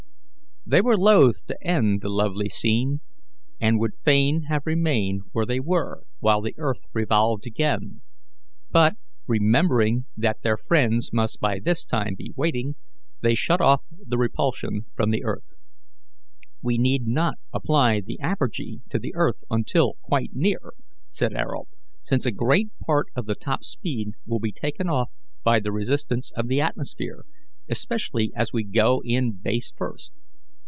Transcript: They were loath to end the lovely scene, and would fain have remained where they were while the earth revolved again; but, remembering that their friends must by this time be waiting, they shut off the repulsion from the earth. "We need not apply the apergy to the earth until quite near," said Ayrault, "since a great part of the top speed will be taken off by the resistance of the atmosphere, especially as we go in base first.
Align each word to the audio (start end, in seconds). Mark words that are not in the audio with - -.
They 0.63 0.79
were 0.81 0.95
loath 0.95 1.43
to 1.47 1.57
end 1.65 1.99
the 2.01 2.07
lovely 2.07 2.47
scene, 2.47 3.01
and 3.59 3.79
would 3.79 3.93
fain 4.05 4.43
have 4.43 4.61
remained 4.67 5.23
where 5.31 5.45
they 5.45 5.59
were 5.59 6.03
while 6.19 6.39
the 6.39 6.53
earth 6.57 6.81
revolved 6.93 7.47
again; 7.47 8.03
but, 8.69 8.95
remembering 9.27 10.05
that 10.15 10.43
their 10.43 10.57
friends 10.57 11.11
must 11.11 11.39
by 11.39 11.59
this 11.59 11.83
time 11.83 12.13
be 12.15 12.31
waiting, 12.37 12.75
they 13.21 13.33
shut 13.33 13.59
off 13.59 13.81
the 13.89 14.19
repulsion 14.19 14.85
from 14.95 15.09
the 15.09 15.23
earth. 15.23 15.57
"We 16.61 16.77
need 16.77 17.07
not 17.07 17.39
apply 17.51 18.01
the 18.01 18.19
apergy 18.21 18.81
to 18.91 18.99
the 18.99 19.15
earth 19.15 19.43
until 19.49 19.95
quite 20.03 20.35
near," 20.35 20.73
said 21.09 21.33
Ayrault, 21.33 21.69
"since 22.03 22.27
a 22.27 22.31
great 22.31 22.69
part 22.85 23.07
of 23.15 23.25
the 23.25 23.35
top 23.35 23.63
speed 23.63 24.11
will 24.27 24.39
be 24.39 24.53
taken 24.53 24.87
off 24.87 25.11
by 25.43 25.59
the 25.59 25.71
resistance 25.71 26.31
of 26.35 26.47
the 26.47 26.61
atmosphere, 26.61 27.25
especially 27.67 28.31
as 28.35 28.53
we 28.53 28.63
go 28.63 29.01
in 29.03 29.31
base 29.33 29.73
first. 29.75 30.13